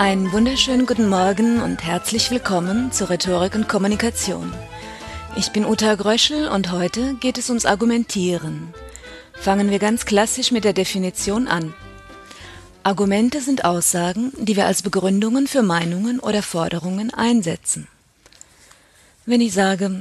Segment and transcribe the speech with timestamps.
[0.00, 4.50] Einen wunderschönen guten Morgen und herzlich willkommen zu Rhetorik und Kommunikation.
[5.36, 8.72] Ich bin Uta Gröschel und heute geht es ums Argumentieren.
[9.34, 11.74] Fangen wir ganz klassisch mit der Definition an.
[12.82, 17.86] Argumente sind Aussagen, die wir als Begründungen für Meinungen oder Forderungen einsetzen.
[19.26, 20.00] Wenn ich sage,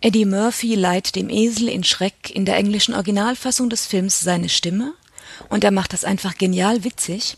[0.00, 4.94] Eddie Murphy leiht dem Esel in Schreck in der englischen Originalfassung des Films seine Stimme
[5.50, 7.36] und er macht das einfach genial witzig,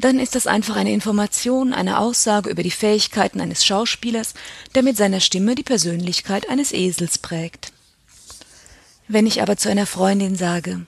[0.00, 4.32] dann ist das einfach eine Information, eine Aussage über die Fähigkeiten eines Schauspielers,
[4.74, 7.72] der mit seiner Stimme die Persönlichkeit eines Esels prägt.
[9.08, 10.86] Wenn ich aber zu einer Freundin sage,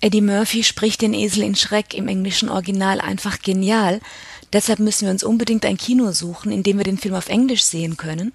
[0.00, 4.00] Eddie Murphy spricht den Esel in Schreck im englischen Original einfach genial,
[4.52, 7.62] deshalb müssen wir uns unbedingt ein Kino suchen, in dem wir den Film auf Englisch
[7.62, 8.32] sehen können,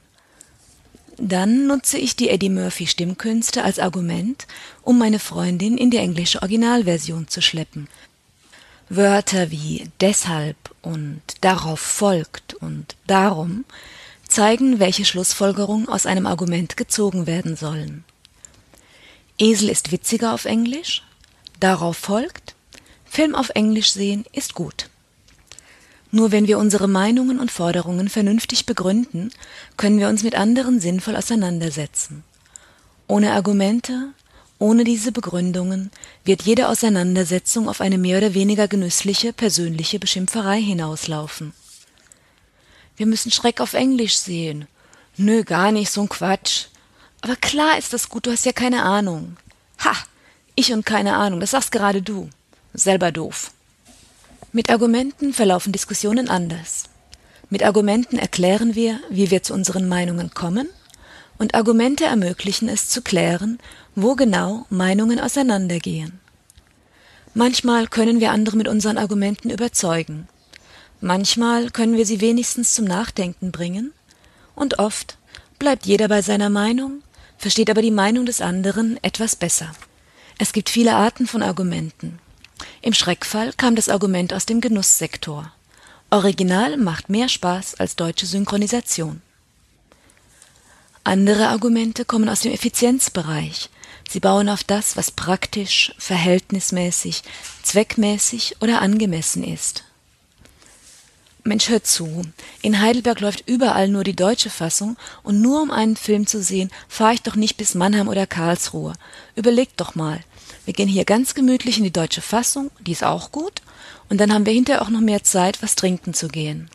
[1.18, 4.48] dann nutze ich die Eddie Murphy Stimmkünste als Argument,
[4.84, 7.90] um meine Freundin in die englische Originalversion zu schleppen.
[8.94, 13.64] Wörter wie deshalb und darauf folgt und darum
[14.28, 18.04] zeigen, welche Schlussfolgerungen aus einem Argument gezogen werden sollen.
[19.38, 21.04] Esel ist witziger auf Englisch,
[21.62, 22.54] darauf folgt,
[23.06, 24.90] Film auf Englisch sehen ist gut.
[26.12, 29.32] Nur wenn wir unsere Meinungen und Forderungen vernünftig begründen,
[29.78, 32.26] können wir uns mit anderen sinnvoll auseinandersetzen.
[33.08, 34.10] Ohne Argumente,
[34.62, 35.90] ohne diese Begründungen
[36.24, 41.54] wird jede Auseinandersetzung auf eine mehr oder weniger genüssliche persönliche Beschimpferei hinauslaufen.
[42.96, 44.68] Wir müssen Schreck auf Englisch sehen.
[45.18, 46.66] Nö, gar nicht, so'n Quatsch.
[47.22, 49.36] Aber klar ist das gut, du hast ja keine Ahnung.
[49.84, 49.96] Ha!
[50.54, 52.30] Ich und keine Ahnung, das sagst gerade du.
[52.76, 53.52] Selber doof.
[54.52, 56.84] Mit Argumenten verlaufen Diskussionen anders.
[57.50, 60.70] Mit Argumenten erklären wir, wie wir zu unseren Meinungen kommen,
[61.42, 63.58] und Argumente ermöglichen es zu klären,
[63.96, 66.20] wo genau Meinungen auseinandergehen.
[67.34, 70.28] Manchmal können wir andere mit unseren Argumenten überzeugen,
[71.00, 73.92] manchmal können wir sie wenigstens zum Nachdenken bringen,
[74.54, 75.18] und oft
[75.58, 77.02] bleibt jeder bei seiner Meinung,
[77.40, 79.72] versteht aber die Meinung des anderen etwas besser.
[80.38, 82.20] Es gibt viele Arten von Argumenten.
[82.84, 85.52] Im Schreckfall kam das Argument aus dem Genusssektor.
[86.12, 89.24] Original macht mehr Spaß als deutsche Synchronisation.
[91.04, 93.70] Andere Argumente kommen aus dem Effizienzbereich.
[94.08, 97.24] Sie bauen auf das, was praktisch, verhältnismäßig,
[97.64, 99.84] zweckmäßig oder angemessen ist.
[101.44, 102.22] Mensch, hör zu.
[102.62, 106.70] In Heidelberg läuft überall nur die deutsche Fassung und nur um einen Film zu sehen,
[106.88, 108.94] fahre ich doch nicht bis Mannheim oder Karlsruhe.
[109.36, 110.20] Überleg doch mal.
[110.66, 113.64] Wir gehen hier ganz gemütlich in die deutsche Fassung, die ist auch gut,
[114.10, 116.70] und dann haben wir hinterher auch noch mehr Zeit, was trinken zu gehen.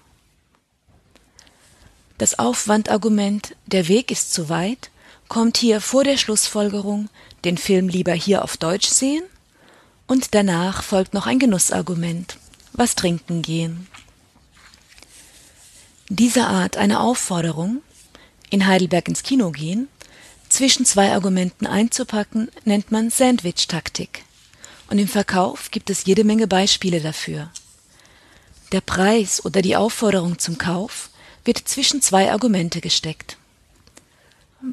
[2.18, 4.90] Das Aufwandargument, der Weg ist zu weit,
[5.28, 7.08] kommt hier vor der Schlussfolgerung,
[7.44, 9.24] den Film lieber hier auf Deutsch sehen,
[10.06, 12.38] und danach folgt noch ein Genussargument,
[12.72, 13.86] was trinken gehen.
[16.08, 17.82] Diese Art einer Aufforderung,
[18.48, 19.88] in Heidelberg ins Kino gehen,
[20.48, 24.22] zwischen zwei Argumenten einzupacken, nennt man Sandwich-Taktik.
[24.88, 27.50] Und im Verkauf gibt es jede Menge Beispiele dafür.
[28.70, 31.10] Der Preis oder die Aufforderung zum Kauf
[31.46, 33.36] wird zwischen zwei Argumente gesteckt.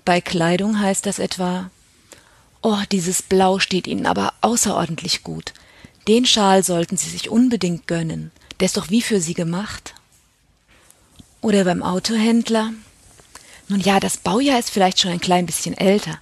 [0.06, 1.70] Bei Kleidung heißt das etwa
[2.62, 5.54] Oh, dieses Blau steht Ihnen aber außerordentlich gut.
[6.08, 8.32] Den Schal sollten Sie sich unbedingt gönnen.
[8.60, 9.94] Der ist doch wie für Sie gemacht.
[11.42, 12.72] Oder beim Autohändler
[13.70, 16.20] nun ja, das Baujahr ist vielleicht schon ein klein bisschen älter.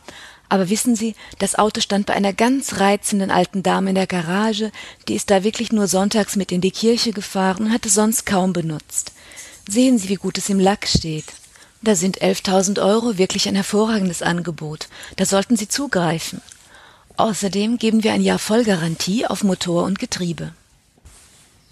[0.50, 4.72] Aber wissen Sie, das Auto stand bei einer ganz reizenden alten Dame in der Garage,
[5.08, 8.26] die ist da wirklich nur sonntags mit in die Kirche gefahren und hat es sonst
[8.26, 9.14] kaum benutzt.
[9.68, 11.26] Sehen Sie, wie gut es im Lack steht.
[11.82, 14.88] Da sind 11.000 Euro wirklich ein hervorragendes Angebot.
[15.16, 16.42] Da sollten Sie zugreifen.
[17.18, 20.54] Außerdem geben wir ein Jahr Vollgarantie auf Motor und Getriebe.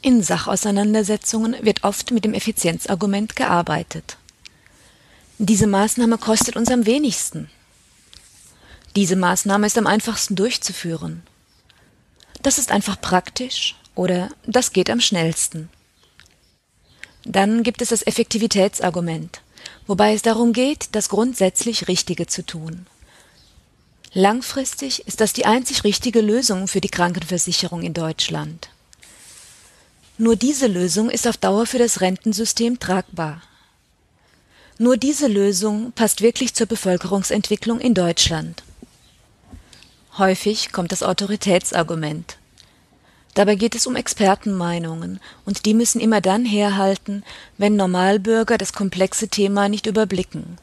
[0.01, 4.17] In Sachauseinandersetzungen wird oft mit dem Effizienzargument gearbeitet.
[5.37, 7.49] Diese Maßnahme kostet uns am wenigsten.
[8.95, 11.23] Diese Maßnahme ist am einfachsten durchzuführen.
[12.41, 15.69] Das ist einfach praktisch oder das geht am schnellsten.
[17.25, 19.41] Dann gibt es das Effektivitätsargument,
[19.87, 22.87] wobei es darum geht, das grundsätzlich Richtige zu tun.
[24.13, 28.69] Langfristig ist das die einzig richtige Lösung für die Krankenversicherung in Deutschland.
[30.17, 33.43] Nur diese Lösung ist auf Dauer für das Rentensystem tragbar.
[34.79, 38.63] Nur diese Lösung passt wirklich zur Bevölkerungsentwicklung in Deutschland.
[40.17, 42.38] Häufig kommt das Autoritätsargument.
[43.33, 47.23] Dabei geht es um Expertenmeinungen, und die müssen immer dann herhalten,
[47.57, 50.57] wenn Normalbürger das komplexe Thema nicht überblicken.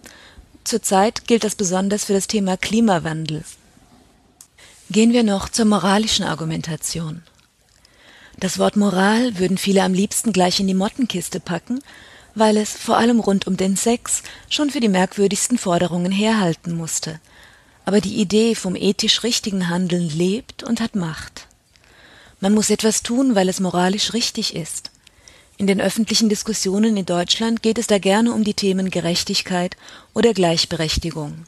[0.64, 3.44] Zurzeit gilt das besonders für das Thema Klimawandel.
[4.90, 7.22] Gehen wir noch zur moralischen Argumentation.
[8.38, 11.80] Das Wort Moral würden viele am liebsten gleich in die Mottenkiste packen,
[12.34, 17.18] weil es, vor allem rund um den Sex, schon für die merkwürdigsten Forderungen herhalten musste.
[17.86, 21.46] Aber die Idee vom ethisch richtigen Handeln lebt und hat Macht.
[22.40, 24.90] Man muss etwas tun, weil es moralisch richtig ist.
[25.58, 29.76] In den öffentlichen Diskussionen in Deutschland geht es da gerne um die Themen Gerechtigkeit
[30.12, 31.44] oder Gleichberechtigung.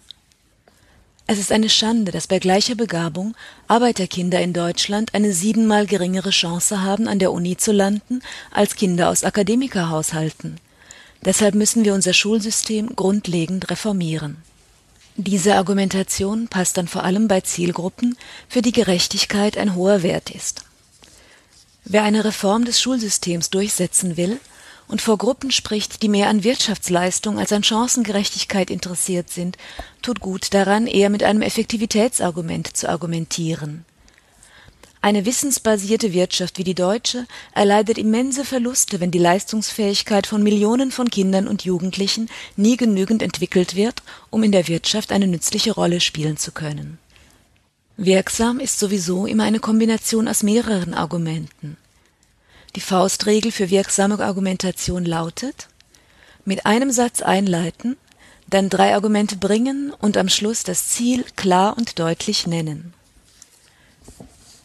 [1.27, 3.35] Es ist eine Schande, dass bei gleicher Begabung
[3.67, 9.11] Arbeiterkinder in Deutschland eine siebenmal geringere Chance haben, an der Uni zu landen, als Kinder
[9.11, 10.59] aus Akademikerhaushalten.
[11.23, 14.39] Deshalb müssen wir unser Schulsystem grundlegend reformieren.
[15.17, 18.17] Diese Argumentation passt dann vor allem bei Zielgruppen,
[18.49, 20.63] für die Gerechtigkeit ein hoher Wert ist.
[21.91, 24.39] Wer eine Reform des Schulsystems durchsetzen will
[24.89, 29.57] und vor Gruppen spricht, die mehr an Wirtschaftsleistung als an Chancengerechtigkeit interessiert sind,
[30.03, 33.87] tut gut daran, eher mit einem Effektivitätsargument zu argumentieren.
[35.01, 41.09] Eine wissensbasierte Wirtschaft wie die deutsche erleidet immense Verluste, wenn die Leistungsfähigkeit von Millionen von
[41.09, 46.37] Kindern und Jugendlichen nie genügend entwickelt wird, um in der Wirtschaft eine nützliche Rolle spielen
[46.37, 46.99] zu können.
[48.01, 51.77] Wirksam ist sowieso immer eine Kombination aus mehreren Argumenten.
[52.77, 55.67] Die Faustregel für wirksame Argumentation lautet
[56.45, 57.97] mit einem Satz einleiten,
[58.47, 62.95] dann drei Argumente bringen und am Schluss das Ziel klar und deutlich nennen.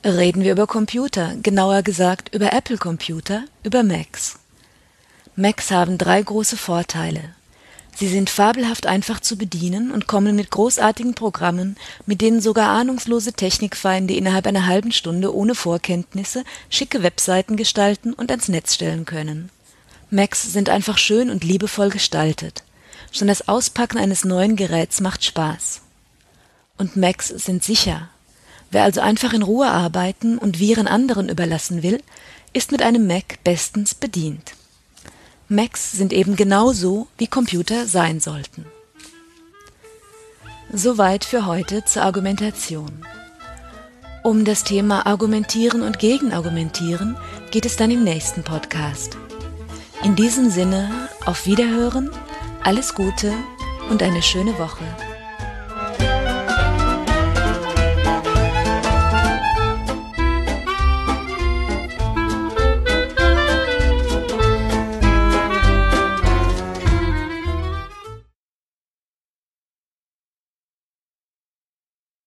[0.06, 4.38] Reden wir über Computer, genauer gesagt über Apple Computer, über Macs.
[5.36, 7.34] Macs haben drei große Vorteile.
[7.96, 11.76] Sie sind fabelhaft einfach zu bedienen und kommen mit großartigen Programmen,
[12.06, 18.32] mit denen sogar ahnungslose Technikfeinde innerhalb einer halben Stunde ohne Vorkenntnisse schicke Webseiten gestalten und
[18.32, 19.50] ans Netz stellen können.
[20.10, 22.64] Macs sind einfach schön und liebevoll gestaltet.
[23.12, 25.82] Schon das Auspacken eines neuen Geräts macht Spaß.
[26.78, 28.10] Und Macs sind sicher.
[28.72, 32.02] Wer also einfach in Ruhe arbeiten und Viren anderen überlassen will,
[32.54, 34.54] ist mit einem Mac bestens bedient.
[35.56, 38.66] Macs sind eben genauso, wie Computer sein sollten.
[40.72, 43.06] Soweit für heute zur Argumentation.
[44.24, 47.18] Um das Thema Argumentieren und Gegenargumentieren
[47.52, 49.18] geht es dann im nächsten Podcast.
[50.04, 52.10] In diesem Sinne, auf Wiederhören,
[52.64, 53.34] alles Gute
[53.90, 55.13] und eine schöne Woche.